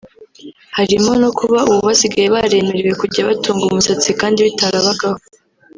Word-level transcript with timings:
harimo 0.77 1.11
no 1.21 1.29
kuba 1.37 1.59
ubu 1.69 1.81
basigaye 1.89 2.27
baremerewe 2.35 2.93
kujya 3.01 3.27
batunga 3.29 3.63
umusatsi 3.65 4.09
kandi 4.19 4.45
bitarabagaho 4.47 5.21